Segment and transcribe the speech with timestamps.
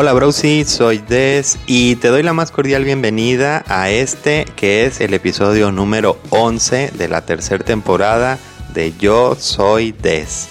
[0.00, 5.00] Hola Brosi, soy Des y te doy la más cordial bienvenida a este que es
[5.00, 8.38] el episodio número 11 de la tercera temporada
[8.72, 10.50] de Yo Soy Des.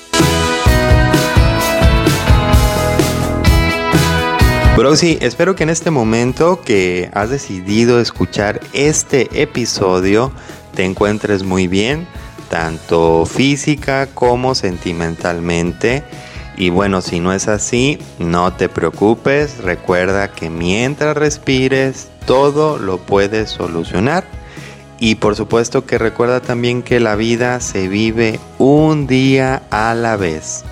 [4.76, 10.34] Brosi, espero que en este momento que has decidido escuchar este episodio
[10.76, 12.06] te encuentres muy bien,
[12.50, 16.04] tanto física como sentimentalmente
[16.58, 22.98] y bueno, si no es así, no te preocupes, recuerda que mientras respires, todo lo
[22.98, 24.26] puedes solucionar.
[25.00, 30.18] Y por supuesto que recuerda también que la vida se vive un día a la
[30.18, 30.66] vez.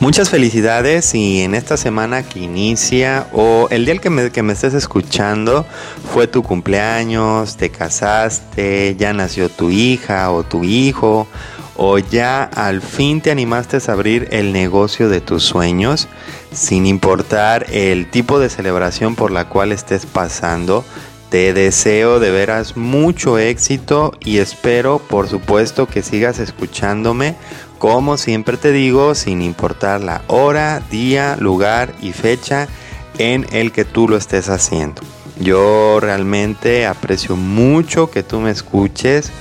[0.00, 4.54] Muchas felicidades y en esta semana que inicia o el día que me, que me
[4.54, 5.66] estés escuchando
[6.14, 11.28] fue tu cumpleaños, te casaste, ya nació tu hija o tu hijo
[11.76, 16.08] o ya al fin te animaste a abrir el negocio de tus sueños
[16.50, 20.82] sin importar el tipo de celebración por la cual estés pasando.
[21.28, 27.36] Te deseo de veras mucho éxito y espero por supuesto que sigas escuchándome
[27.80, 32.68] como siempre te digo, sin importar la hora, día, lugar y fecha
[33.16, 35.00] en el que tú lo estés haciendo.
[35.40, 39.32] Yo realmente aprecio mucho que tú me escuches,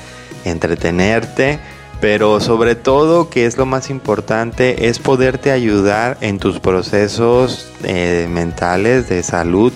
[0.45, 1.59] entretenerte,
[1.99, 8.25] pero sobre todo, que es lo más importante, es poderte ayudar en tus procesos eh,
[8.31, 9.73] mentales de salud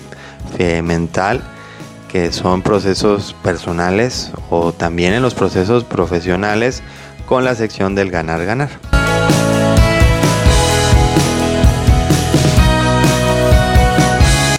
[0.58, 1.42] eh, mental,
[2.10, 6.82] que son procesos personales o también en los procesos profesionales
[7.26, 8.70] con la sección del ganar ganar.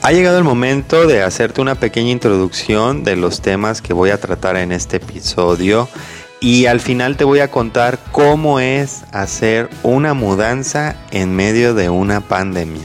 [0.02, 4.20] Ha llegado el momento de hacerte una pequeña introducción de los temas que voy a
[4.20, 5.90] tratar en este episodio
[6.40, 11.90] y al final te voy a contar cómo es hacer una mudanza en medio de
[11.90, 12.84] una pandemia.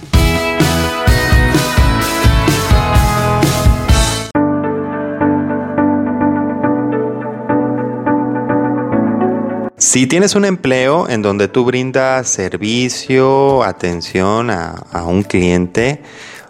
[9.91, 16.01] Si tienes un empleo en donde tú brindas servicio, atención a, un cliente,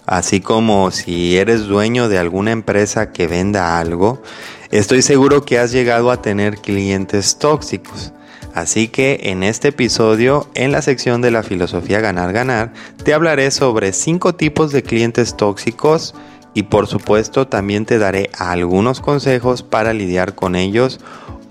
[0.04, 4.22] así como si eres dueño de alguna empresa que venda algo,
[4.70, 8.12] estoy seguro que has llegado a tener clientes tóxicos.
[8.52, 12.74] Así que en este episodio, en la sección de la filosofía ganar ganar,
[13.04, 16.14] te hablaré sobre 5 tipos de clientes tóxicos
[16.52, 21.00] y por supuesto también te daré algunos consejos para lidiar con ellos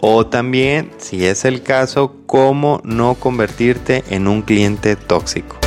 [0.02, 5.58] o también, si es el caso, cómo no convertirte en un cliente tóxico.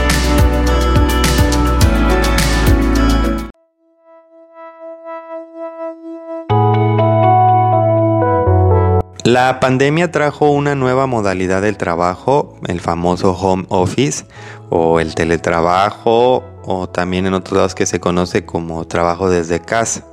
[9.24, 14.26] La pandemia trajo una nueva modalidad del trabajo, el famoso home office
[14.68, 20.04] o el teletrabajo o también en otros lados que se conoce como trabajo desde casa.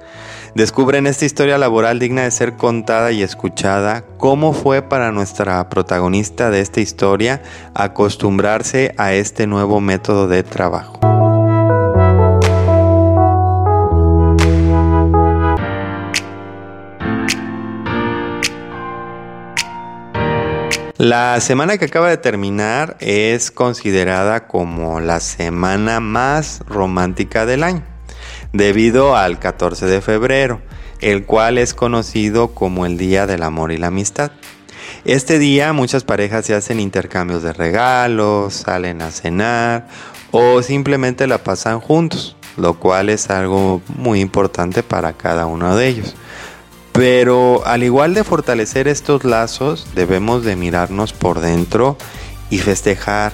[0.56, 6.50] Descubren esta historia laboral digna de ser contada y escuchada, cómo fue para nuestra protagonista
[6.50, 7.42] de esta historia
[7.76, 11.00] acostumbrarse a este nuevo método de trabajo.
[20.98, 27.99] La semana que acaba de terminar es considerada como la semana más romántica del año
[28.54, 30.62] debido al 14 de febrero,
[31.02, 34.32] el cual es conocido como el Día del Amor y la Amistad.
[35.06, 39.88] Este día muchas parejas se hacen intercambios de regalos, salen a cenar
[40.32, 45.88] o simplemente la pasan juntos, lo cual es algo muy importante para cada uno de
[45.88, 46.16] ellos.
[46.92, 51.98] Pero al igual de fortalecer estos lazos, debemos de mirarnos por dentro
[52.50, 53.32] y festejar,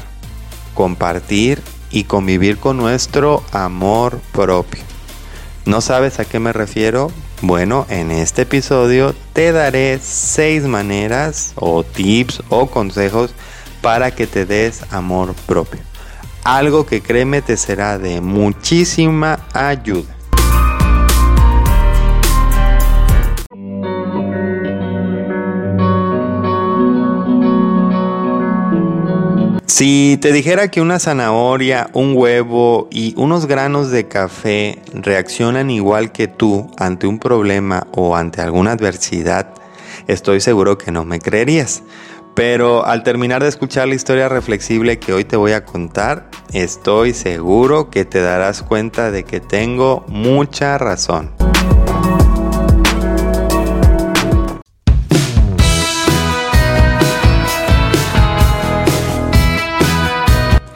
[0.76, 4.95] compartir y convivir con nuestro amor propio.
[5.66, 7.12] ¿No sabes a qué me refiero?
[7.42, 13.34] Bueno, en este episodio te daré 6 maneras o tips o consejos
[13.82, 15.82] para que te des amor propio.
[16.44, 20.15] Algo que créeme te será de muchísima ayuda.
[29.78, 36.14] Si te dijera que una zanahoria, un huevo y unos granos de café reaccionan igual
[36.14, 39.54] que tú ante un problema o ante alguna adversidad,
[40.08, 41.84] estoy seguro que no me creerías.
[42.36, 47.14] Pero al terminar de escuchar la historia reflexible que hoy te voy a contar, estoy
[47.14, 51.32] seguro que te darás cuenta de que tengo mucha razón.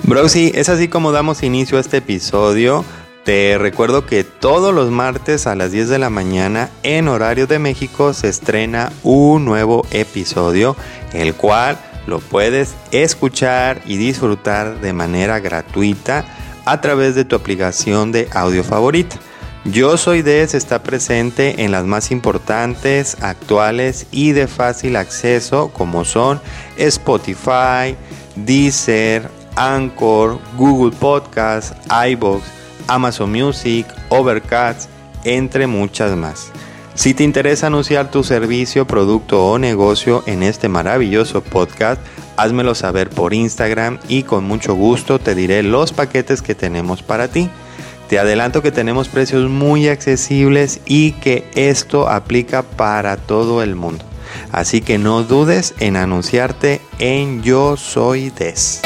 [0.10, 2.84] Bro, sí, es así como damos inicio a este episodio.
[3.26, 7.60] Te recuerdo que todos los martes a las 10 de la mañana en horario de
[7.60, 10.76] México se estrena un nuevo episodio,
[11.14, 11.78] el cual
[12.08, 16.26] lo puedes escuchar y disfrutar de manera gratuita
[16.66, 19.18] a través de tu aplicación de audio favorita.
[19.64, 26.04] Yo Soy Des está presente en las más importantes, actuales y de fácil acceso como
[26.04, 26.42] son
[26.78, 27.96] Spotify,
[28.36, 32.44] Deezer, Anchor, Google Podcast, iBox,
[32.88, 34.90] Amazon Music, Overcast,
[35.24, 36.52] entre muchas más.
[36.96, 42.02] Si te interesa anunciar tu servicio, producto o negocio en este maravilloso podcast,
[42.36, 47.30] házmelo saber por Instagram y con mucho gusto te diré los paquetes que tenemos para
[47.30, 47.50] ti.
[48.10, 54.04] Te adelanto que tenemos precios muy accesibles y que esto aplica para todo el mundo.
[54.52, 58.82] Así que no dudes en anunciarte en Yo Soy Des.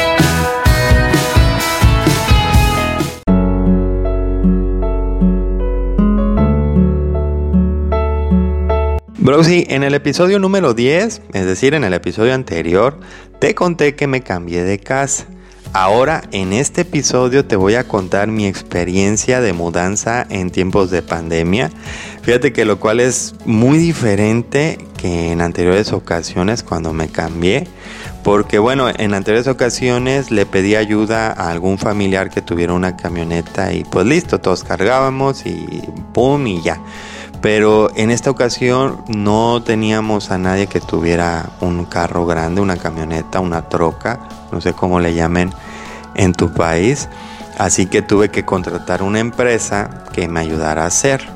[9.24, 13.00] Browsy, en el episodio número 10, es decir, en el episodio anterior,
[13.40, 15.28] te conté que me cambié de casa.
[15.72, 21.04] Ahora en este episodio te voy a contar mi experiencia de mudanza en tiempos de
[21.04, 21.72] pandemia.
[22.22, 27.66] Fíjate que lo cual es muy diferente que en anteriores ocasiones cuando me cambié.
[28.26, 33.72] Porque bueno, en anteriores ocasiones le pedí ayuda a algún familiar que tuviera una camioneta
[33.72, 35.66] y pues listo, todos cargábamos y
[36.14, 36.81] pum y ya.
[37.44, 43.42] Pero en esta ocasión no teníamos a nadie que tuviera un carro grande, una camioneta,
[43.42, 44.22] una troca,
[44.54, 45.51] no sé cómo le llamen
[46.16, 47.10] en tu país.
[47.57, 51.28] Así que tuve que contratar una empresa que me ayudara a hacer.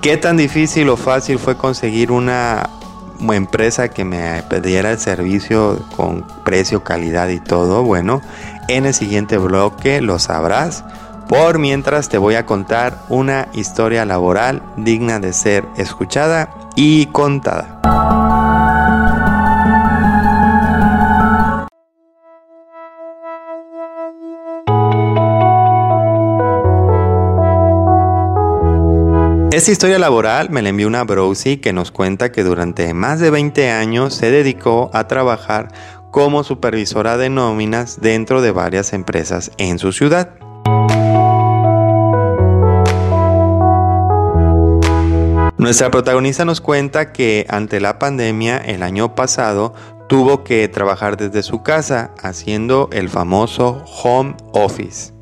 [0.00, 2.70] ¿Qué tan difícil o fácil fue conseguir una
[3.18, 7.82] empresa que me pidiera el servicio con precio, calidad y todo?
[7.82, 8.22] Bueno,
[8.68, 10.84] en el siguiente bloque lo sabrás.
[11.30, 17.80] Por mientras te voy a contar una historia laboral digna de ser escuchada y contada.
[29.52, 33.30] Esta historia laboral me la envió una Browsy que nos cuenta que durante más de
[33.30, 35.68] 20 años se dedicó a trabajar
[36.10, 40.49] como supervisora de nóminas dentro de varias empresas en su ciudad.
[45.60, 49.74] Nuestra protagonista nos cuenta que ante la pandemia el año pasado
[50.08, 55.12] tuvo que trabajar desde su casa haciendo el famoso home office.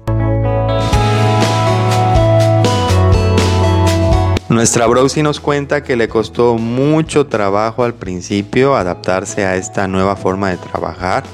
[4.48, 10.14] Nuestra Browsy nos cuenta que le costó mucho trabajo al principio adaptarse a esta nueva
[10.14, 11.24] forma de trabajar,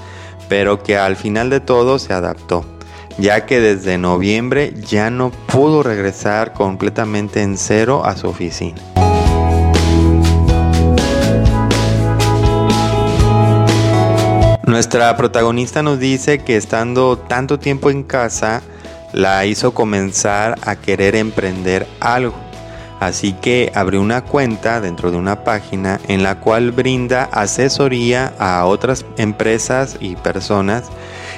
[0.48, 2.73] pero que al final de todo se adaptó
[3.18, 8.80] ya que desde noviembre ya no pudo regresar completamente en cero a su oficina.
[14.66, 18.62] Nuestra protagonista nos dice que estando tanto tiempo en casa,
[19.12, 22.34] la hizo comenzar a querer emprender algo.
[22.98, 28.64] Así que abrió una cuenta dentro de una página en la cual brinda asesoría a
[28.64, 30.84] otras empresas y personas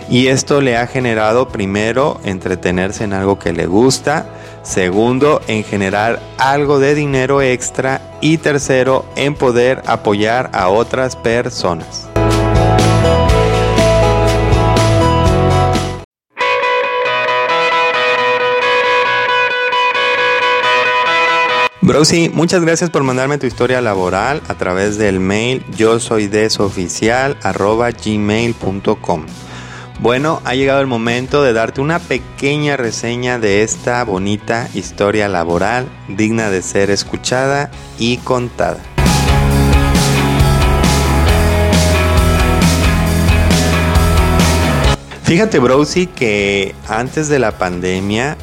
[0.08, 4.26] y esto le ha generado primero entretenerse en algo que le gusta,
[4.62, 12.08] segundo en generar algo de dinero extra y tercero en poder apoyar a otras personas.
[21.86, 26.26] Browsy, muchas gracias por mandarme tu historia laboral a través del mail yo soy
[28.04, 29.26] gmail.com.
[29.98, 35.88] Bueno, ha llegado el momento de darte una pequeña reseña de esta bonita historia laboral
[36.06, 38.78] digna de ser escuchada y contada.
[45.24, 48.36] Fíjate, Browsy, que antes de la pandemia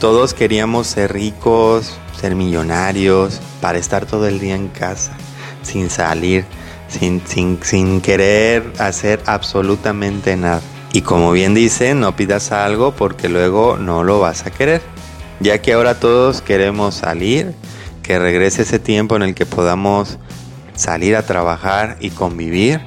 [0.00, 5.16] todos queríamos ser ricos, ser millonarios, para estar todo el día en casa,
[5.62, 6.44] sin salir,
[6.88, 10.60] sin, sin, sin querer hacer absolutamente nada.
[10.92, 14.80] Y como bien dice, no pidas algo porque luego no lo vas a querer.
[15.40, 17.54] Ya que ahora todos queremos salir,
[18.02, 20.18] que regrese ese tiempo en el que podamos
[20.74, 22.80] salir a trabajar y convivir.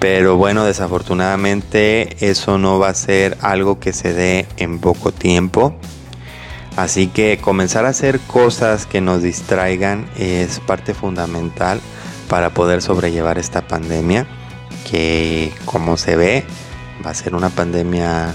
[0.00, 5.76] Pero bueno, desafortunadamente eso no va a ser algo que se dé en poco tiempo.
[6.76, 11.80] Así que comenzar a hacer cosas que nos distraigan es parte fundamental
[12.28, 14.26] para poder sobrellevar esta pandemia
[14.90, 16.44] que como se ve
[17.04, 18.32] va a ser una pandemia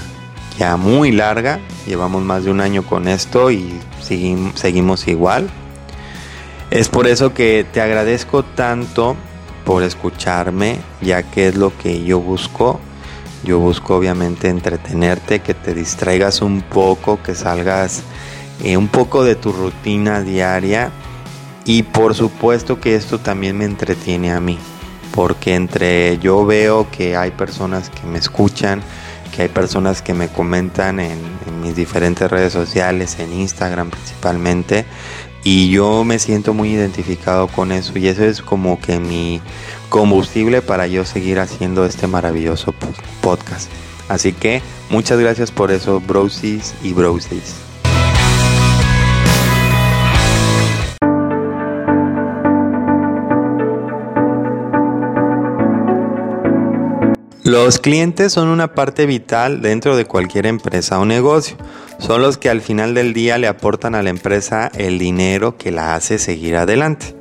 [0.58, 1.60] ya muy larga.
[1.86, 5.50] Llevamos más de un año con esto y seguimos igual.
[6.70, 9.16] Es por eso que te agradezco tanto
[9.66, 12.80] por escucharme, ya que es lo que yo busco.
[13.44, 18.04] Yo busco obviamente entretenerte, que te distraigas un poco, que salgas
[18.64, 20.92] eh, un poco de tu rutina diaria
[21.68, 24.58] y por supuesto que esto también me entretiene a mí,
[25.18, 28.84] porque entre yo veo que hay personas que me escuchan,
[29.36, 31.18] que hay personas que me comentan en,
[31.60, 34.86] mis diferentes redes sociales, en Instagram principalmente,
[35.44, 39.42] y yo me siento muy identificado con eso y eso es como que mi
[39.90, 42.76] combustible para yo seguir haciendo este maravilloso
[43.22, 43.72] podcast.
[44.10, 47.67] Así que muchas gracias por eso, brosis y brosis.
[57.48, 61.56] Los clientes son una parte vital dentro de cualquier empresa o negocio.
[61.98, 65.72] Son los que al final del día le aportan a la empresa el dinero que
[65.72, 67.16] la hace seguir adelante.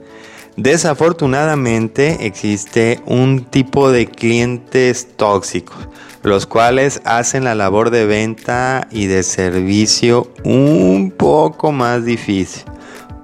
[0.56, 5.88] Desafortunadamente existe un tipo de clientes tóxicos,
[6.24, 12.64] los cuales hacen la labor de venta y de servicio un poco más difícil.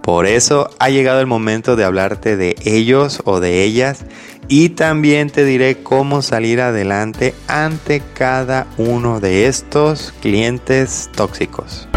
[0.02, 4.04] Por eso ha llegado el momento de hablarte de ellos o de ellas
[4.48, 11.88] y también te diré cómo salir adelante ante cada uno de estos clientes tóxicos.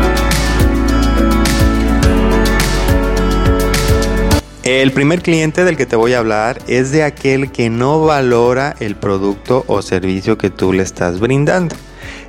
[4.63, 8.75] El primer cliente del que te voy a hablar es de aquel que no valora
[8.79, 11.75] el producto o servicio que tú le estás brindando.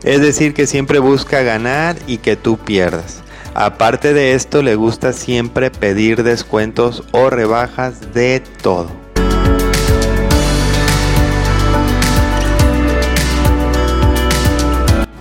[0.05, 3.23] Es decir, que siempre busca ganar y que tú pierdas.
[3.55, 9.06] Aparte de esto, le gusta siempre pedir descuentos o rebajas de todo.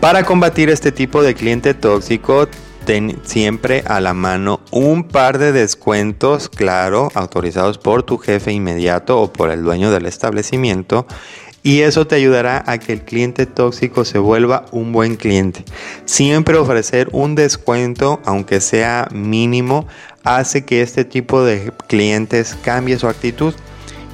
[0.06, 2.48] Para combatir este tipo de cliente tóxico,
[2.86, 9.20] ten siempre a la mano un par de descuentos, claro, autorizados por tu jefe inmediato
[9.20, 11.08] o por el dueño del establecimiento.
[11.64, 15.66] Y eso te ayudará a que el cliente tóxico se vuelva un buen cliente.
[16.06, 19.88] Siempre ofrecer un descuento, aunque sea mínimo,
[20.24, 23.56] hace que este tipo de clientes cambie su actitud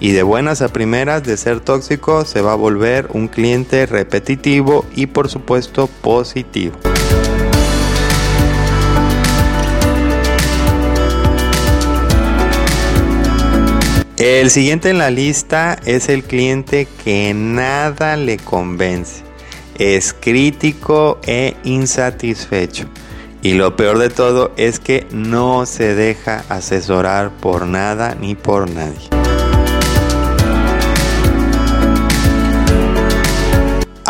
[0.02, 4.86] y de buenas a primeras de ser tóxico se va a volver un cliente repetitivo
[4.96, 6.76] y por supuesto positivo.
[14.18, 19.24] El siguiente en la lista es el cliente que nada le convence.
[19.78, 22.88] Es crítico e insatisfecho.
[23.44, 28.70] Y lo peor de todo es que no se deja asesorar por nada ni por
[28.70, 29.10] nadie.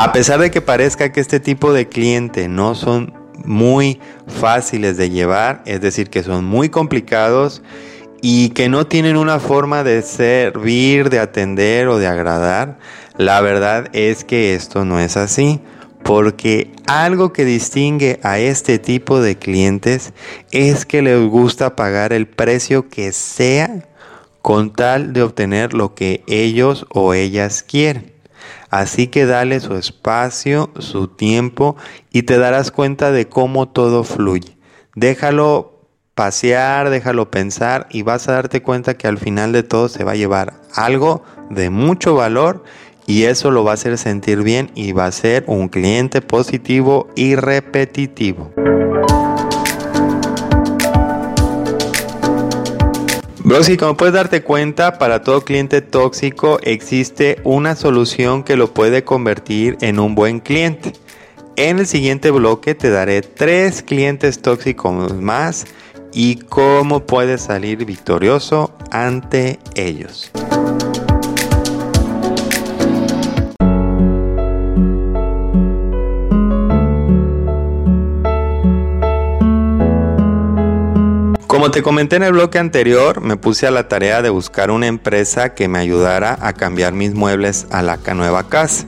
[0.04, 3.14] A pesar de que parezca que este tipo de cliente no son
[3.46, 7.62] muy fáciles de llevar, es decir, que son muy complicados
[8.20, 12.80] y que no tienen una forma de servir, de atender o de agradar,
[13.18, 15.60] la verdad es que esto no es así.
[16.02, 20.14] Porque algo que distingue a este tipo de clientes
[20.50, 23.88] es que les gusta pagar el precio que sea
[24.42, 28.21] con tal de obtener lo que ellos o ellas quieren.
[28.72, 31.76] Así que dale su espacio, su tiempo
[32.10, 34.58] y te darás cuenta de cómo todo fluye.
[34.96, 40.06] Déjalo pasear, déjalo pensar y vas a darte cuenta que al final de todo se
[40.06, 42.64] va a llevar algo de mucho valor
[43.06, 47.10] y eso lo va a hacer sentir bien y va a ser un cliente positivo
[47.16, 48.54] y repetitivo.
[53.52, 59.04] Broxy, como puedes darte cuenta, para todo cliente tóxico existe una solución que lo puede
[59.04, 60.94] convertir en un buen cliente.
[61.58, 65.66] En el siguiente bloque te daré tres clientes tóxicos más
[66.14, 70.32] y cómo puedes salir victorioso ante ellos.
[81.52, 84.88] Como te comenté en el bloque anterior, me puse a la tarea de buscar una
[84.88, 88.86] empresa que me ayudara a cambiar mis muebles a la nueva casa.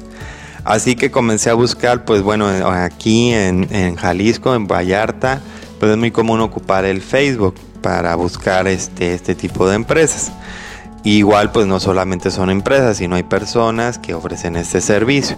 [0.64, 5.42] Así que comencé a buscar, pues bueno, aquí en, Jalisco, en Vallarta,
[5.78, 10.32] pues es muy común ocupar el Facebook para buscar este, este tipo de empresas.
[11.04, 15.38] Igual pues no solamente son empresas, sino hay personas que ofrecen este servicio.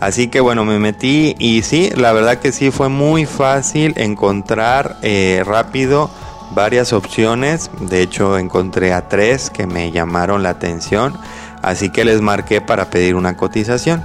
[0.00, 4.96] Así que bueno, me metí y sí, la verdad que sí fue muy fácil encontrar
[5.02, 6.10] eh, rápido
[6.50, 11.14] varias opciones, de hecho encontré a tres que me llamaron la atención,
[11.62, 14.04] así que les marqué para pedir una cotización.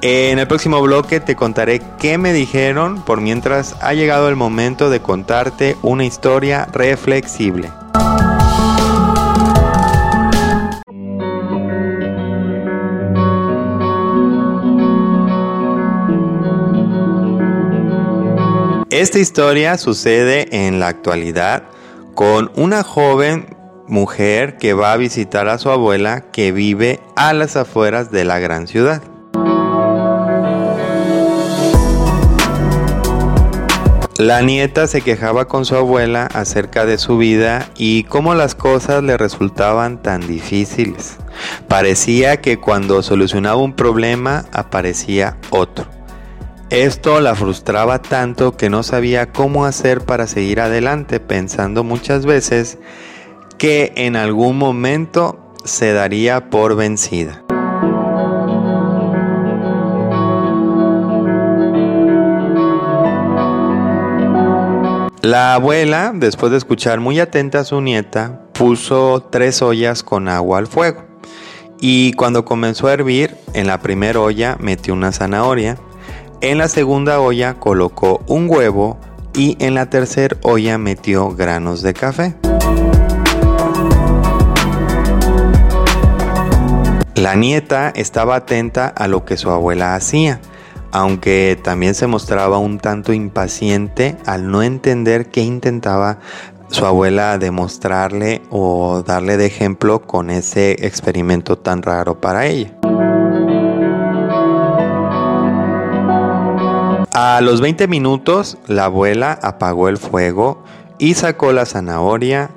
[0.00, 4.90] En el próximo bloque te contaré qué me dijeron, por mientras ha llegado el momento
[4.90, 7.70] de contarte una historia reflexible.
[18.92, 21.62] Esta historia sucede en la actualidad
[22.14, 23.56] con una joven
[23.88, 28.38] mujer que va a visitar a su abuela que vive a las afueras de la
[28.38, 29.02] gran ciudad.
[34.18, 39.02] La nieta se quejaba con su abuela acerca de su vida y cómo las cosas
[39.02, 41.16] le resultaban tan difíciles.
[41.66, 46.01] Parecía que cuando solucionaba un problema aparecía otro.
[46.72, 52.78] Esto la frustraba tanto que no sabía cómo hacer para seguir adelante, pensando muchas veces
[53.58, 57.44] que en algún momento se daría por vencida.
[65.20, 70.56] La abuela, después de escuchar muy atenta a su nieta, puso tres ollas con agua
[70.56, 71.04] al fuego.
[71.78, 75.76] Y cuando comenzó a hervir, en la primera olla metió una zanahoria,
[76.42, 78.98] en la segunda olla colocó un huevo
[79.32, 82.34] y en la tercera olla metió granos de café.
[87.14, 90.40] La nieta estaba atenta a lo que su abuela hacía
[90.92, 96.18] aunque también se mostraba un tanto impaciente al no entender qué intentaba
[96.68, 102.72] su abuela demostrarle o darle de ejemplo con ese experimento tan raro para ella.
[107.14, 110.62] A los 20 minutos, la abuela apagó el fuego
[110.98, 112.50] y sacó la zanahoria,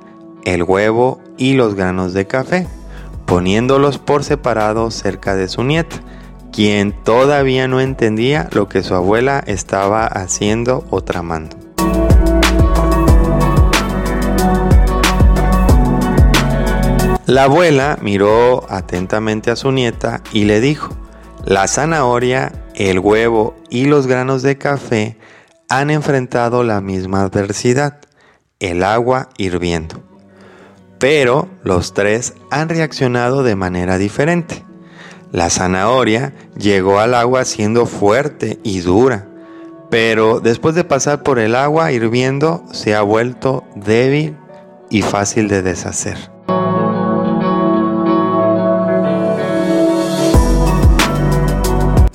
[0.46, 2.68] el huevo y los granos de café,
[3.26, 5.98] poniéndolos por separado cerca de su nieta
[6.56, 11.58] quien todavía no entendía lo que su abuela estaba haciendo o tramando.
[17.26, 20.96] La abuela miró atentamente a su nieta y le dijo,
[21.44, 25.18] la zanahoria, el huevo y los granos de café
[25.70, 28.00] han enfrentado la misma adversidad,
[28.60, 30.04] el agua hirviendo.
[31.00, 34.64] Pero los tres han reaccionado de manera diferente.
[35.32, 39.28] La zanahoria llegó al agua siendo fuerte y dura,
[39.90, 44.38] pero después de pasar por el agua hirviendo se ha vuelto débil
[44.90, 46.35] y fácil de deshacer.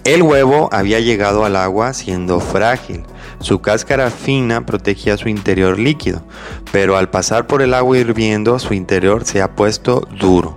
[0.04, 3.02] El huevo había llegado al agua siendo frágil.
[3.40, 6.22] Su cáscara fina protegía su interior líquido,
[6.72, 10.56] pero al pasar por el agua hirviendo su interior se ha puesto duro.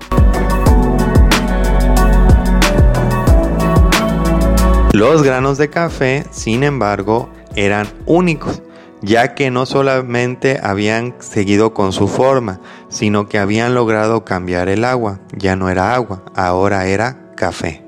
[4.93, 8.61] Los granos de café, sin embargo, eran únicos,
[9.01, 14.85] ya que no solamente habían seguido con su forma, sino que habían logrado cambiar el
[14.85, 15.19] agua.
[15.35, 17.83] Ya no era agua, ahora era café.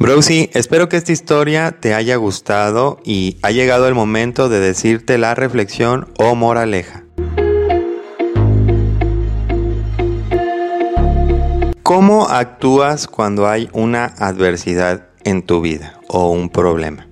[0.00, 5.18] Brosi, espero que esta historia te haya gustado y ha llegado el momento de decirte
[5.18, 7.04] la reflexión o moraleja.
[11.82, 17.06] ¿Cómo actúas cuando hay una adversidad en tu vida o un problema?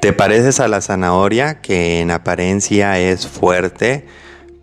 [0.00, 4.08] ¿Te pareces a la zanahoria que en apariencia es fuerte,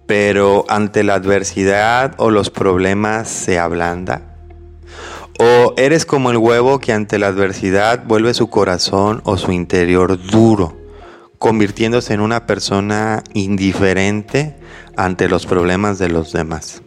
[0.08, 4.33] pero ante la adversidad o los problemas se ablanda?
[5.40, 10.22] ¿O eres como el huevo que ante la adversidad vuelve su corazón o su interior
[10.22, 10.78] duro,
[11.40, 14.56] convirtiéndose en una persona indiferente
[14.96, 16.84] ante los problemas de los demás?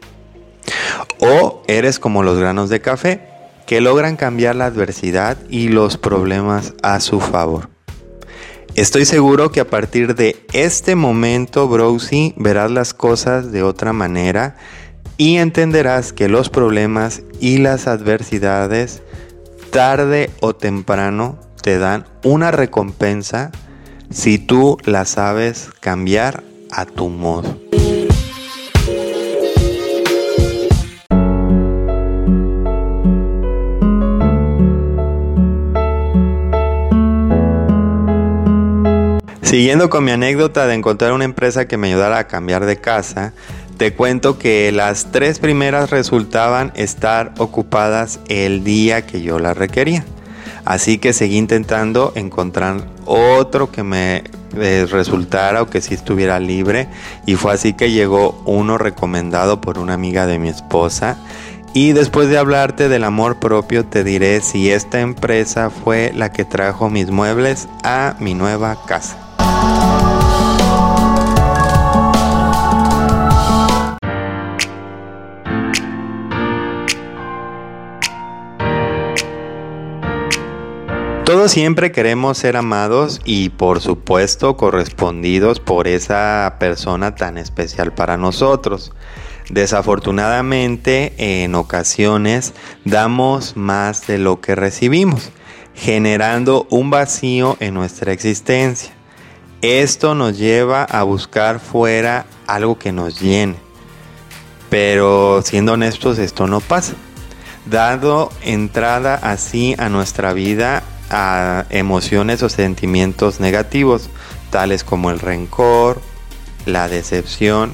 [1.19, 3.21] ¿O eres como los granos de café
[3.67, 7.69] que logran cambiar la adversidad y los problemas a su favor?
[8.77, 14.57] Estoy seguro que a partir de este momento, Browsy, verás las cosas de otra manera
[15.17, 19.03] y entenderás que los problemas y las adversidades
[19.71, 23.51] tarde o temprano te dan una recompensa
[24.11, 27.59] si tú la sabes cambiar a tu modo.
[39.43, 43.33] Siguiendo con mi anécdota de encontrar una empresa que me ayudara a cambiar de casa,
[43.77, 50.05] te cuento que las tres primeras resultaban estar ocupadas el día que yo las requería.
[50.65, 54.25] Así que seguí intentando encontrar otro que me
[54.57, 56.89] eh, resultara o que sí estuviera libre.
[57.27, 61.19] Y fue así que llegó uno recomendado por una amiga de mi esposa.
[61.75, 66.47] Y después de hablarte del amor propio, te diré si esta empresa fue la que
[66.47, 69.26] trajo mis muebles a mi nueva casa.
[81.27, 88.17] Todos siempre queremos ser amados y por supuesto correspondidos por esa persona tan especial para
[88.17, 88.93] nosotros.
[89.51, 95.33] Desafortunadamente en ocasiones damos más de lo que recibimos,
[95.75, 98.93] generando un vacío en nuestra existencia.
[99.63, 103.57] Esto nos lleva a buscar fuera algo que nos llene.
[104.71, 106.95] Pero siendo honestos, esto no pasa.
[107.69, 114.11] Dado entrada así a nuestra vida a emociones o sentimientos negativos,
[114.51, 116.01] tales como el rencor,
[116.65, 117.73] la decepción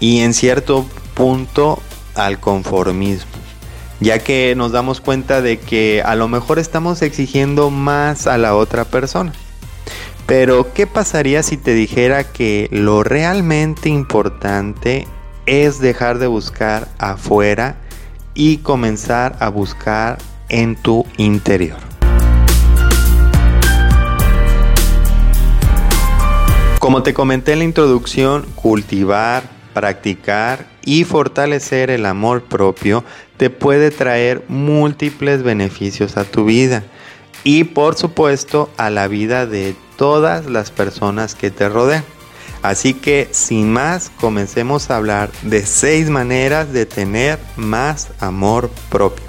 [0.00, 1.80] y en cierto punto
[2.14, 3.30] al conformismo,
[4.00, 8.54] ya que nos damos cuenta de que a lo mejor estamos exigiendo más a la
[8.54, 9.32] otra persona.
[10.26, 15.06] Pero, ¿qué pasaría si te dijera que lo realmente importante
[15.46, 17.76] es dejar de buscar afuera
[18.34, 21.95] y comenzar a buscar en tu interior?
[26.86, 29.42] Como te comenté en la introducción, cultivar,
[29.74, 33.02] practicar y fortalecer el amor propio
[33.36, 36.84] te puede traer múltiples beneficios a tu vida
[37.42, 42.04] y por supuesto a la vida de todas las personas que te rodean.
[42.62, 49.25] Así que sin más, comencemos a hablar de seis maneras de tener más amor propio.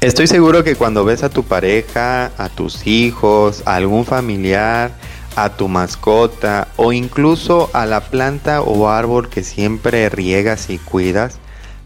[0.00, 4.92] Estoy seguro que cuando ves a tu pareja, a tus hijos, a algún familiar,
[5.34, 11.40] a tu mascota o incluso a la planta o árbol que siempre riegas y cuidas,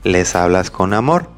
[0.05, 1.31] les hablas con amor.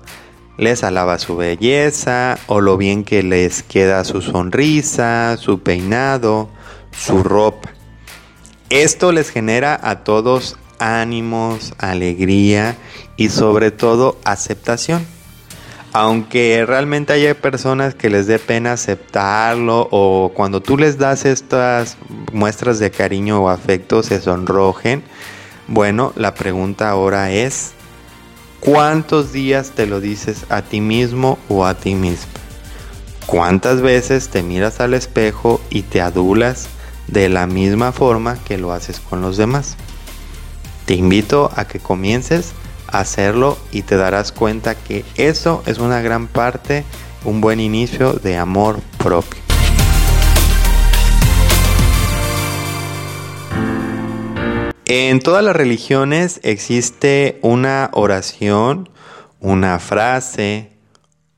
[0.59, 6.49] Les alabas su belleza o lo bien que les queda su sonrisa, su peinado,
[6.91, 7.71] su ropa.
[8.69, 12.77] Esto les genera a todos ánimos, alegría
[13.17, 15.14] y sobre todo aceptación
[15.95, 21.97] aunque realmente haya personas que les dé pena aceptarlo o cuando tú les das estas
[22.33, 25.05] muestras de cariño o afecto se sonrojen,
[25.69, 27.75] bueno, la pregunta ahora es,
[28.59, 32.33] ¿cuántos días te lo dices a ti mismo o a ti mismo?
[33.27, 36.67] ¿Cuántas veces te miras al espejo y te adulas
[37.07, 39.77] de la misma forma que lo haces con los demás?
[40.87, 42.53] Te invito a que comiences
[42.99, 46.85] hacerlo y te darás cuenta que eso es una gran parte,
[47.25, 49.45] un buen inicio de amor propio.
[54.87, 58.91] En todas las religiones existe una oración,
[59.41, 60.73] una frase,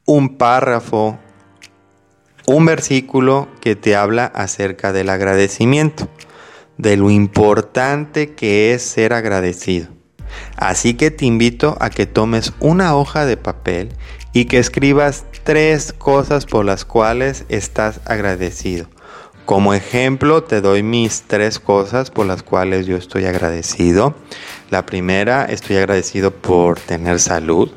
[0.05, 1.19] un párrafo,
[2.47, 6.09] un versículo que te habla acerca del agradecimiento,
[6.77, 9.96] de lo importante que es ser agradecido.
[10.57, 13.91] Así que te invito a que tomes una hoja de papel
[14.33, 18.87] y que escribas tres cosas por las cuales estás agradecido.
[19.47, 24.15] Como ejemplo te doy mis tres cosas por las cuales yo estoy agradecido.
[24.71, 27.71] La primera, estoy agradecido por tener salud.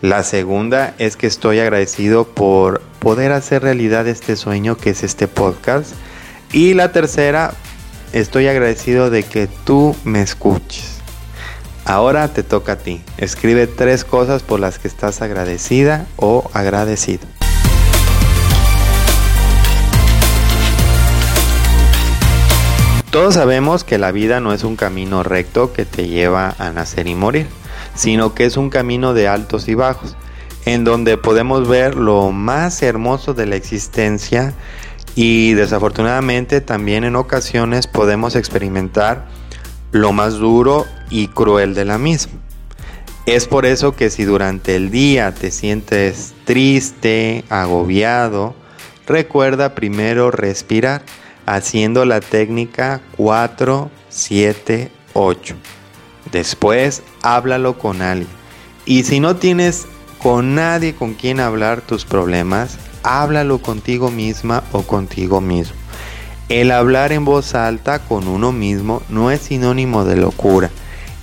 [0.00, 5.28] La segunda es que estoy agradecido por poder hacer realidad este sueño que es este
[5.28, 5.92] podcast.
[6.52, 7.52] Y la tercera,
[8.14, 10.99] estoy agradecido de que tú me escuches.
[11.90, 13.02] Ahora te toca a ti.
[13.16, 17.26] Escribe tres cosas por las que estás agradecida o agradecido.
[23.10, 27.08] Todos sabemos que la vida no es un camino recto que te lleva a nacer
[27.08, 27.48] y morir,
[27.96, 30.16] sino que es un camino de altos y bajos,
[30.66, 34.54] en donde podemos ver lo más hermoso de la existencia
[35.16, 39.39] y desafortunadamente también en ocasiones podemos experimentar
[39.92, 42.34] lo más duro y cruel de la misma.
[43.26, 48.54] Es por eso que si durante el día te sientes triste, agobiado,
[49.06, 51.02] recuerda primero respirar
[51.46, 55.54] haciendo la técnica 4, 7, 8.
[56.32, 58.28] Después háblalo con alguien.
[58.86, 59.86] Y si no tienes
[60.18, 65.79] con nadie con quien hablar tus problemas, háblalo contigo misma o contigo mismo.
[66.50, 70.68] El hablar en voz alta con uno mismo no es sinónimo de locura,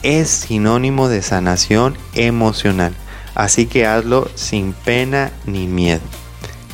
[0.02, 2.94] es sinónimo de sanación emocional.
[3.36, 6.00] Así que hazlo sin pena ni miedo.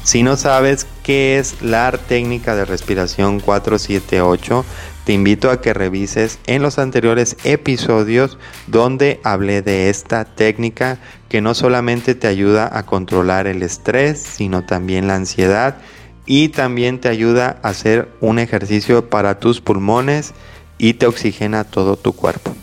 [0.04, 4.64] Si no sabes qué es la técnica de respiración 478,
[5.04, 8.38] te invito a que revises en los anteriores episodios
[8.68, 14.64] donde hablé de esta técnica que no solamente te ayuda a controlar el estrés, sino
[14.64, 15.78] también la ansiedad
[16.26, 20.34] y también te ayuda a hacer un ejercicio para tus pulmones
[20.78, 22.56] y te oxigena todo tu cuerpo.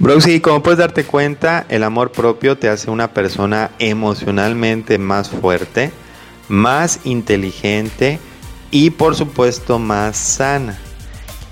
[0.00, 5.90] Broxy, como puedes darte cuenta, el amor propio te hace una persona emocionalmente más fuerte,
[6.48, 8.20] más inteligente
[8.70, 10.78] y por supuesto más sana.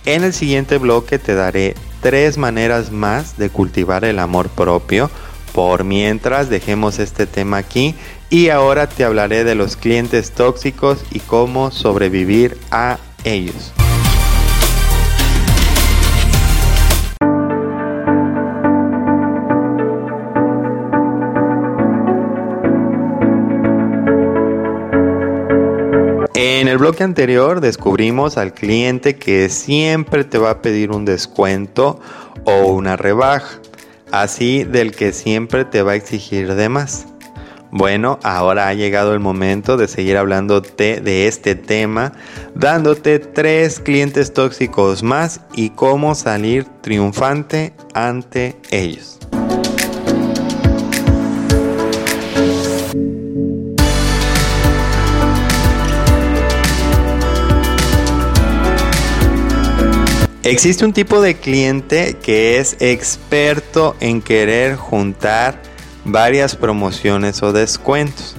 [0.04, 5.10] En el siguiente bloque te daré tres maneras más de cultivar el amor propio.
[5.56, 7.94] Por mientras dejemos este tema aquí
[8.28, 13.72] y ahora te hablaré de los clientes tóxicos y cómo sobrevivir a ellos.
[26.34, 31.98] En el bloque anterior descubrimos al cliente que siempre te va a pedir un descuento
[32.44, 33.60] o una rebaja,
[34.10, 37.06] así del que siempre te va a exigir de más.
[37.70, 42.12] Bueno, ahora ha llegado el momento de seguir hablándote de este tema,
[42.54, 49.18] dándote tres clientes tóxicos más y cómo salir triunfante ante ellos.
[60.48, 65.60] Existe un tipo de cliente que es experto en querer juntar
[66.04, 68.36] varias promociones o descuentos,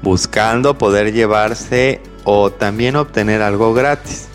[0.00, 4.28] buscando poder llevarse o también obtener algo gratis.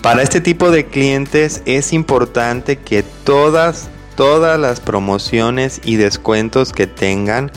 [0.00, 6.86] Para este tipo de clientes es importante que todas, todas las promociones y descuentos que
[6.86, 7.50] tengan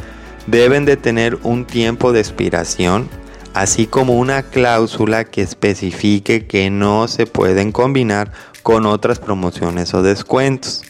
[0.47, 3.07] deben de tener un tiempo de expiración
[3.55, 10.03] así como una cláusula que especifique que no se pueden combinar con otras promociones o
[10.03, 10.83] descuentos.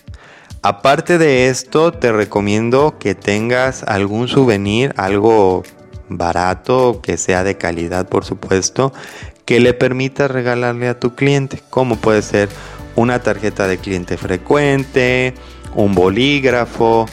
[0.63, 5.61] Aparte de esto, te recomiendo que tengas algún souvenir, algo
[6.09, 8.91] barato, que sea de calidad por supuesto,
[9.45, 12.49] que le permita regalarle a tu cliente, como puede ser
[12.95, 15.35] una tarjeta de cliente frecuente,
[15.75, 17.05] un bolígrafo,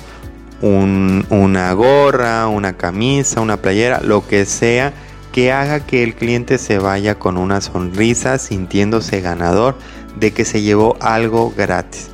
[0.63, 4.95] una gorra, una camisa, una playera, lo que sea
[5.33, 9.77] que haga que el cliente se vaya con una sonrisa sintiéndose ganador
[10.17, 12.11] de que se llevó algo gratis.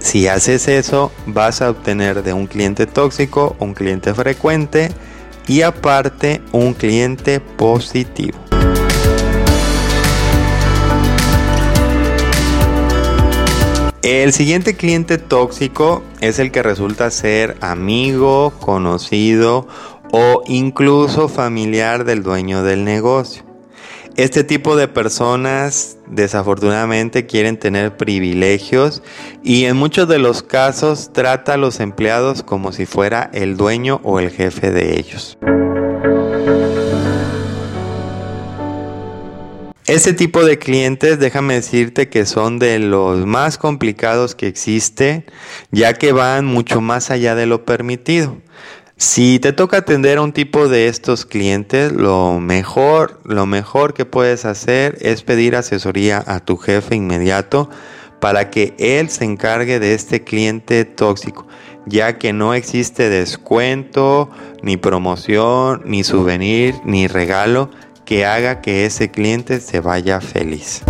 [0.00, 4.90] Si haces eso, vas a obtener de un cliente tóxico un cliente frecuente
[5.46, 8.38] y aparte un cliente positivo.
[14.02, 19.66] El siguiente cliente tóxico es el que resulta ser amigo, conocido
[20.12, 23.44] o incluso familiar del dueño del negocio.
[24.16, 29.02] Este tipo de personas desafortunadamente quieren tener privilegios
[29.42, 34.00] y en muchos de los casos trata a los empleados como si fuera el dueño
[34.04, 35.36] o el jefe de ellos.
[39.86, 45.26] Este tipo de clientes, déjame decirte que son de los más complicados que existe,
[45.70, 48.36] ya que van mucho más allá de lo permitido.
[48.98, 54.06] Si te toca atender a un tipo de estos clientes, lo mejor, lo mejor que
[54.06, 57.68] puedes hacer es pedir asesoría a tu jefe inmediato
[58.22, 61.46] para que él se encargue de este cliente tóxico,
[61.84, 64.30] ya que no existe descuento,
[64.62, 67.68] ni promoción, ni souvenir, ni regalo
[68.06, 70.82] que haga que ese cliente se vaya feliz.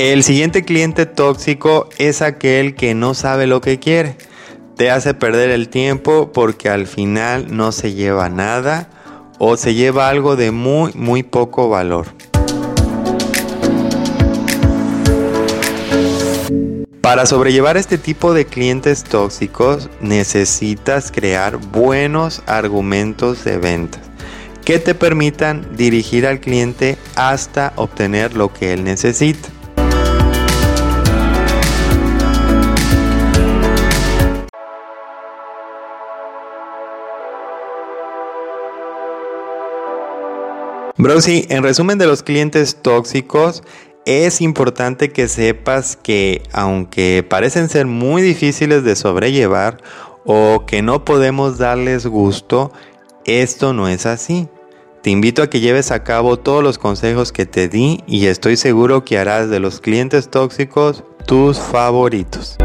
[0.00, 4.16] El siguiente cliente tóxico es aquel que no sabe lo que quiere.
[4.74, 8.88] Te hace perder el tiempo porque al final no se lleva nada
[9.38, 12.06] o se lleva algo de muy, muy poco valor.
[17.02, 24.00] Para sobrellevar este tipo de clientes tóxicos necesitas crear buenos argumentos de ventas
[24.64, 29.50] que te permitan dirigir al cliente hasta obtener lo que él necesita.
[41.02, 43.62] Browsy, en resumen de los clientes tóxicos,
[44.04, 49.78] es importante que sepas que aunque parecen ser muy difíciles de sobrellevar
[50.26, 52.70] o que no podemos darles gusto,
[53.24, 54.48] esto no es así.
[55.02, 58.58] Te invito a que lleves a cabo todos los consejos que te di y estoy
[58.58, 62.58] seguro que harás de los clientes tóxicos tus favoritos.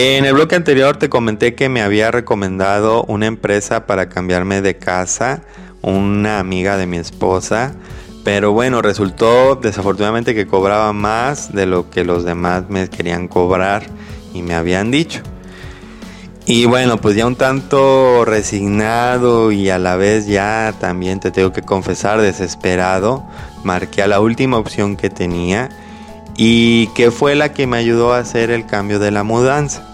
[0.00, 4.78] En el bloque anterior te comenté que me había recomendado una empresa para cambiarme de
[4.78, 5.42] casa,
[5.82, 7.74] una amiga de mi esposa,
[8.22, 13.86] pero bueno, resultó desafortunadamente que cobraba más de lo que los demás me querían cobrar
[14.32, 15.20] y me habían dicho.
[16.46, 21.52] Y bueno, pues ya un tanto resignado y a la vez ya también te tengo
[21.52, 23.24] que confesar desesperado,
[23.64, 25.70] marqué a la última opción que tenía
[26.36, 29.87] y que fue la que me ayudó a hacer el cambio de la mudanza.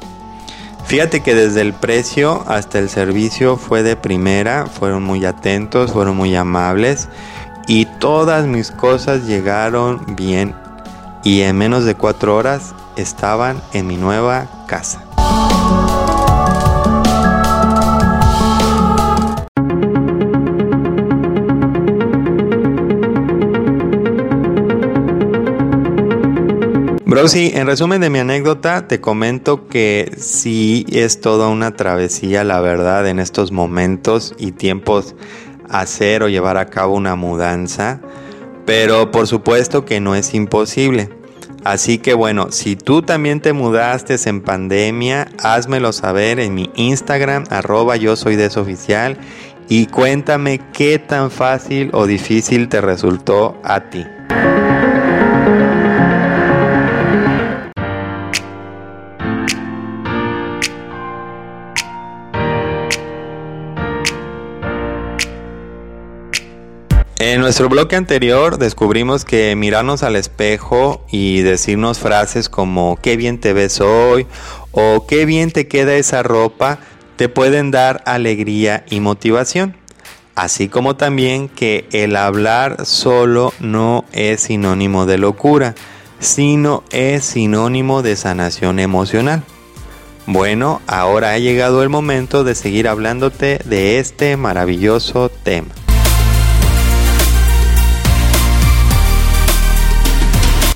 [0.87, 6.16] Fíjate que desde el precio hasta el servicio fue de primera, fueron muy atentos, fueron
[6.16, 7.09] muy amables
[7.66, 10.55] y todas mis cosas llegaron bien
[11.25, 15.04] y en menos de cuatro horas estaban en mi nueva casa.
[27.14, 32.61] Brosy, en resumen de mi anécdota, te comento que sí es toda una travesía, la
[32.61, 35.14] verdad, en estos momentos y tiempos
[35.70, 38.00] hacer o llevar a cabo una mudanza,
[38.66, 41.09] pero por supuesto que no es imposible.
[41.62, 47.44] Así que bueno, si tú también te mudaste en pandemia, házmelo saber en mi Instagram,
[47.48, 49.18] arroba yo soy desoficial,
[49.68, 54.05] y cuéntame qué tan fácil o difícil te resultó a ti.
[67.27, 73.41] En nuestro bloque anterior descubrimos que mirarnos al espejo y decirnos frases como qué bien
[73.41, 74.27] te ves hoy
[74.73, 76.81] o qué bien te queda esa ropa
[77.17, 79.75] te pueden dar alegría y motivación.
[80.35, 85.75] Así como también que el hablar solo no es sinónimo de locura,
[86.19, 89.43] sino es sinónimo de sanación emocional.
[90.27, 95.69] Bueno, ahora ha llegado el momento de seguir hablándote de este maravilloso tema.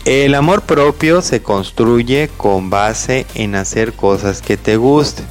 [0.08, 5.26] El amor propio se construye con base en hacer cosas que te gusten.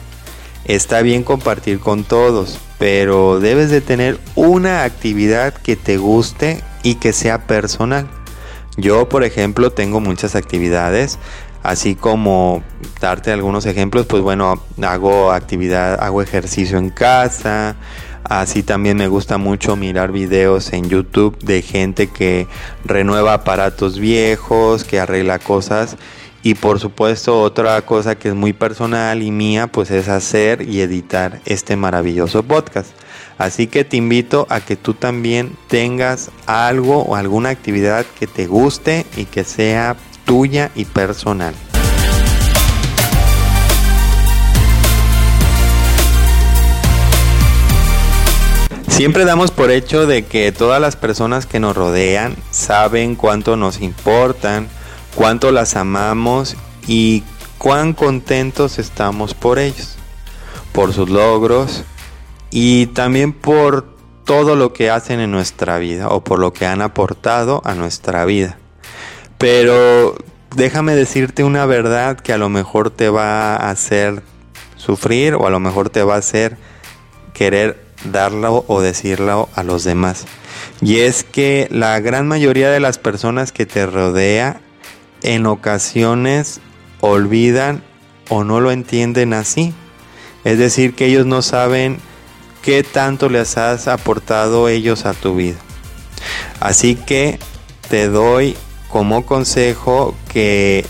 [0.65, 6.93] Está bien compartir con todos, pero debes de tener una actividad que te guste y
[6.93, 8.07] que sea personal.
[8.75, 11.17] Yo, por ejemplo, tengo muchas actividades,
[11.63, 12.61] así como
[13.01, 17.77] darte algunos ejemplos, pues bueno, hago actividad, hago ejercicio en casa,
[18.29, 22.45] Así también me gusta mucho mirar videos en YouTube de gente que
[22.83, 25.95] renueva aparatos viejos, que arregla cosas.
[26.43, 30.81] Y por supuesto otra cosa que es muy personal y mía pues es hacer y
[30.81, 32.89] editar este maravilloso podcast.
[33.37, 38.45] Así que te invito a que tú también tengas algo o alguna actividad que te
[38.45, 41.53] guste y que sea tuya y personal.
[48.87, 53.81] Siempre damos por hecho de que todas las personas que nos rodean saben cuánto nos
[53.81, 54.67] importan,
[55.13, 56.55] cuánto las amamos
[56.87, 57.23] y
[57.57, 59.97] cuán contentos estamos por ellos,
[60.71, 61.83] por sus logros
[62.49, 66.81] y también por todo lo que hacen en nuestra vida o por lo que han
[66.81, 68.57] aportado a nuestra vida.
[69.37, 70.15] Pero
[70.55, 74.23] déjame decirte una verdad que a lo mejor te va a hacer
[74.75, 76.57] sufrir o a lo mejor te va a hacer
[77.33, 80.25] querer darlo o decirlo a los demás.
[80.81, 84.61] Y es que la gran mayoría de las personas que te rodea
[85.23, 86.59] en ocasiones
[87.01, 87.83] olvidan
[88.29, 89.73] o no lo entienden así.
[90.43, 91.97] Es decir, que ellos no saben
[92.61, 95.57] qué tanto les has aportado ellos a tu vida.
[96.59, 97.39] Así que
[97.89, 98.55] te doy
[98.89, 100.85] como consejo que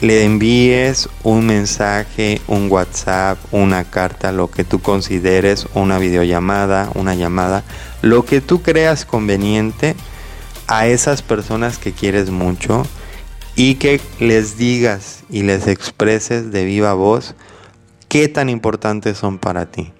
[0.00, 7.14] le envíes un mensaje, un WhatsApp, una carta, lo que tú consideres, una videollamada, una
[7.14, 7.64] llamada,
[8.02, 9.96] lo que tú creas conveniente
[10.66, 12.86] a esas personas que quieres mucho
[13.54, 17.34] y que les digas y les expreses de viva voz
[18.08, 19.92] qué tan importantes son para ti,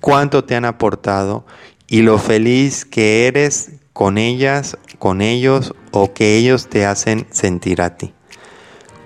[0.00, 1.44] cuánto te han aportado
[1.86, 7.82] y lo feliz que eres con ellas, con ellos o que ellos te hacen sentir
[7.82, 8.15] a ti.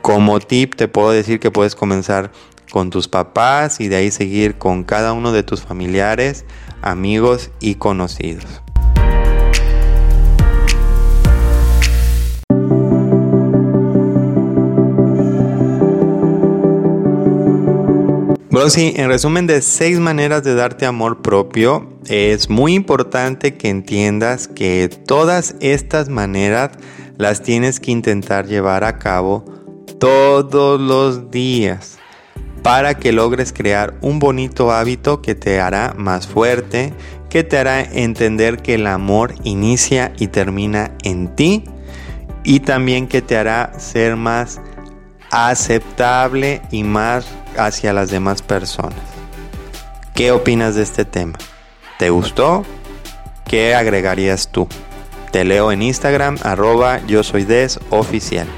[0.03, 2.33] Como tip te puedo decir que puedes comenzar
[2.71, 6.45] con tus papás y de ahí seguir con cada uno de tus familiares,
[6.81, 8.63] amigos y conocidos.
[18.51, 24.49] Brosi, en resumen de seis maneras de darte amor propio, es muy importante que entiendas
[24.49, 26.71] que todas estas maneras
[27.17, 29.60] las tienes que intentar llevar a cabo
[30.01, 31.99] todos los días
[32.63, 36.93] para que logres crear un bonito hábito que te hará más fuerte,
[37.29, 41.65] que te hará entender que el amor inicia y termina en ti
[42.43, 44.61] y también que te hará ser más
[45.31, 47.27] aceptable y más
[47.57, 48.99] hacia las demás personas.
[50.15, 51.39] ¿Qué opinas de este tema?
[51.99, 52.65] ¿Te gustó?
[53.47, 54.67] ¿Qué agregarías tú?
[55.31, 58.49] Te leo en Instagram arroba yo soy des oficial.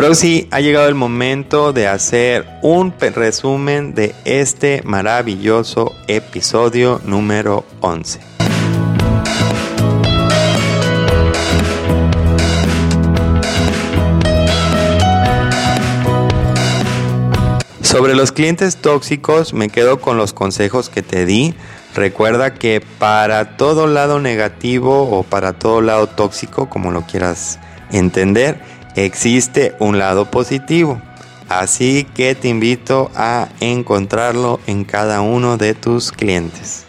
[0.00, 8.18] Brosi, ha llegado el momento de hacer un resumen de este maravilloso episodio número 11.
[17.82, 21.54] Sobre los clientes tóxicos me quedo con los consejos que te di.
[21.94, 27.58] Recuerda que para todo lado negativo o para todo lado tóxico, como lo quieras
[27.92, 31.00] entender, existe un lado positivo.
[31.48, 36.84] Así que te invito a encontrarlo en cada uno de tus clientes.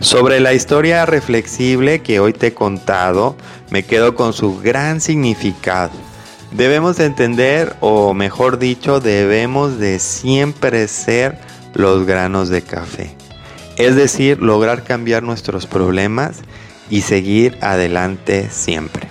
[0.00, 3.36] Sobre la historia reflexible que hoy te he contado,
[3.70, 5.92] me quedo con su gran significado.
[6.50, 11.38] Debemos entender, o mejor dicho, debemos de siempre ser
[11.78, 13.16] los granos de café.
[13.76, 16.40] Es decir, lograr cambiar nuestros problemas
[16.90, 19.08] y seguir adelante siempre.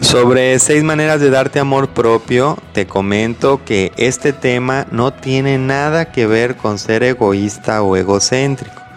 [0.00, 6.10] Sobre seis maneras de darte amor propio, te comento que este tema no tiene nada
[6.10, 8.87] que ver con ser egoísta o egocéntrico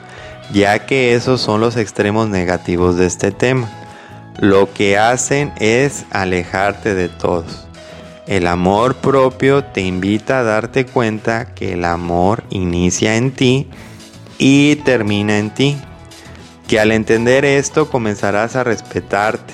[0.54, 3.70] ya que esos son los extremos negativos de este tema.
[4.40, 7.68] Lo que hacen es alejarte de todos.
[8.28, 13.68] El amor propio te invita a darte cuenta que el amor inicia en ti
[14.38, 15.78] y termina en ti.
[16.68, 19.54] Que al entender esto comenzarás a respetarte,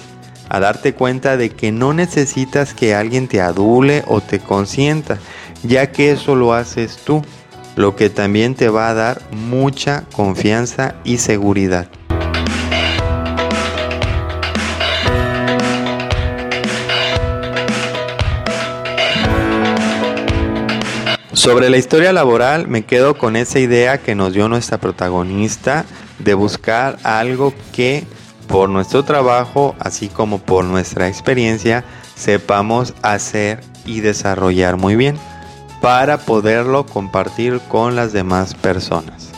[0.50, 5.18] a darte cuenta de que no necesitas que alguien te adule o te consienta,
[5.64, 7.24] ya que eso lo haces tú
[7.78, 11.88] lo que también te va a dar mucha confianza y seguridad.
[21.32, 25.86] Sobre la historia laboral me quedo con esa idea que nos dio nuestra protagonista
[26.18, 28.06] de buscar algo que
[28.48, 35.16] por nuestro trabajo, así como por nuestra experiencia, sepamos hacer y desarrollar muy bien
[35.82, 39.32] para poderlo compartir con las demás personas.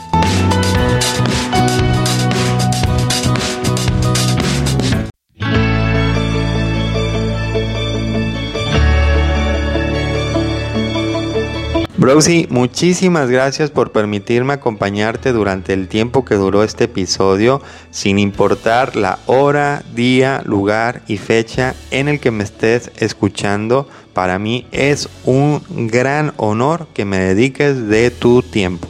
[12.00, 18.96] Browsy, muchísimas gracias por permitirme acompañarte durante el tiempo que duró este episodio, sin importar
[18.96, 23.86] la hora, día, lugar y fecha en el que me estés escuchando.
[24.14, 28.88] Para mí es un gran honor que me dediques de tu tiempo.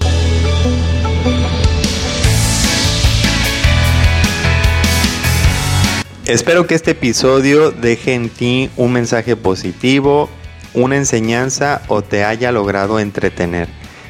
[6.26, 10.30] Espero que este episodio deje en ti un mensaje positivo,
[10.74, 13.68] una enseñanza o te haya logrado entretener.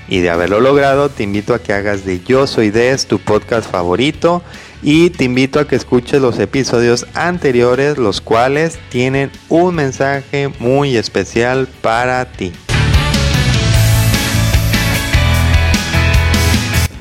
[0.08, 3.70] Y de haberlo logrado, te invito a que hagas de Yo Soy Des tu podcast
[3.70, 4.42] favorito
[4.82, 10.96] y te invito a que escuches los episodios anteriores, los cuales tienen un mensaje muy
[10.96, 12.52] especial para ti.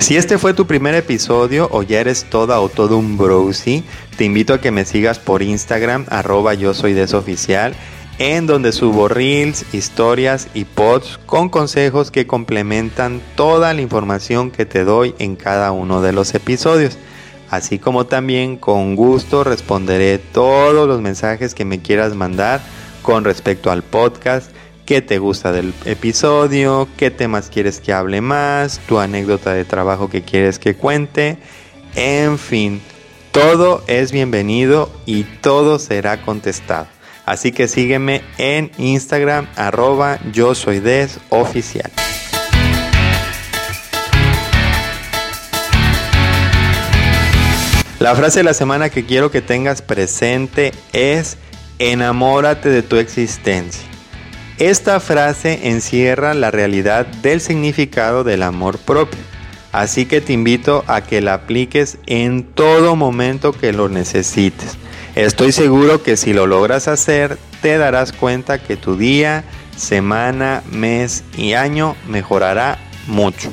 [0.09, 3.83] Si este fue tu primer episodio o ya eres toda o todo un browsy,
[4.17, 7.75] te invito a que me sigas por Instagram, arroba yo soy desoficial
[8.19, 14.65] en donde subo reels, historias y pods con consejos que complementan toda la información que
[14.65, 16.97] te doy en cada uno de los episodios.
[17.49, 22.61] Así como también con gusto responderé todos los mensajes que me quieras mandar
[23.01, 24.51] con respecto al podcast,
[24.85, 30.09] qué te gusta del episodio, qué temas quieres que hable más, tu anécdota de trabajo
[30.09, 31.37] que quieres que cuente,
[31.95, 32.81] en fin,
[33.31, 36.98] todo es bienvenido y todo será contestado.
[37.29, 41.91] Así que sígueme en Instagram arroba yo soy des oficial.
[47.99, 51.37] La frase de la semana que quiero que tengas presente es
[51.77, 53.83] enamórate de tu existencia.
[54.57, 59.21] Esta frase encierra la realidad del significado del amor propio,
[59.71, 64.79] así que te invito a que la apliques en todo momento que lo necesites.
[65.19, 69.43] Estoy seguro que si lo logras hacer, te darás cuenta que tu día,
[69.75, 73.51] semana, mes y año mejorará mucho.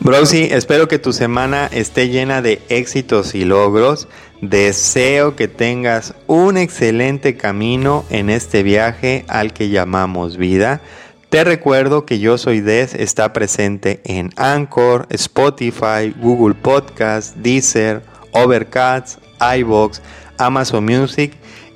[0.00, 4.06] Browsy, espero que tu semana esté llena de éxitos y logros.
[4.42, 10.82] Deseo que tengas un excelente camino en este viaje al que llamamos vida.
[11.30, 18.02] Te recuerdo que Yo Soy Des está presente en Anchor, Spotify, Google Podcast, Deezer,
[18.32, 19.20] Overcast,
[19.58, 20.02] iBox,
[20.38, 21.34] Amazon Music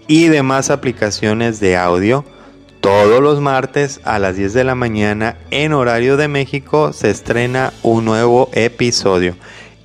[0.09, 2.25] y demás aplicaciones de audio.
[2.81, 7.73] Todos los martes a las 10 de la mañana en horario de México se estrena
[7.85, 9.37] un nuevo episodio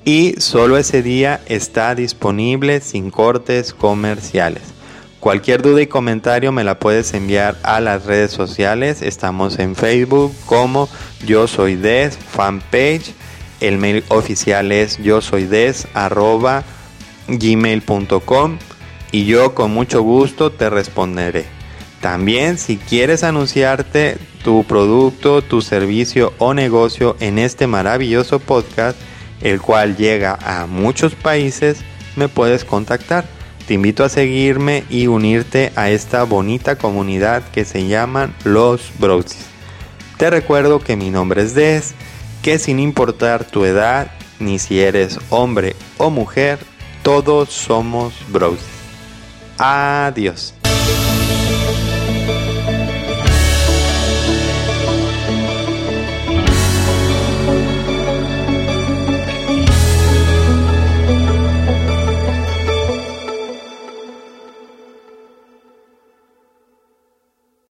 [0.04, 4.79] y solo ese día está disponible sin cortes comerciales.
[5.20, 9.02] Cualquier duda y comentario me la puedes enviar a las redes sociales.
[9.02, 10.88] Estamos en Facebook como
[11.26, 13.14] Yo Soy Des fanpage.
[13.60, 15.88] El mail oficial es yo soy des
[17.28, 18.58] gmail.com
[19.12, 21.46] y yo con mucho gusto te responderé.
[22.00, 28.98] También si quieres anunciarte tu producto, tu servicio o negocio en este maravilloso podcast,
[29.42, 31.80] el cual llega a muchos países,
[32.16, 33.39] me puedes contactar.
[33.70, 39.46] Te invito a seguirme y unirte a esta bonita comunidad que se llaman Los Brosis.
[40.18, 41.94] Te recuerdo que mi nombre es Des,
[42.42, 44.10] que sin importar tu edad,
[44.40, 46.58] ni si eres hombre o mujer,
[47.04, 48.66] todos somos Brosis.
[49.60, 50.56] Adiós.